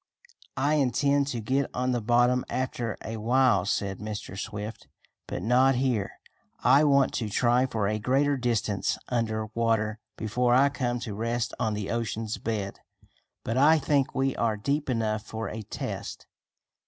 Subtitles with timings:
[0.57, 4.35] "I intend to get on the bottom after a while," said Mr.
[4.35, 4.87] Swift,
[5.27, 6.13] "but not here.
[6.63, 11.53] I want to try for a greater distance under water before I come to rest
[11.59, 12.79] on the ocean's bed.
[13.43, 16.25] But I think we are deep enough for a test.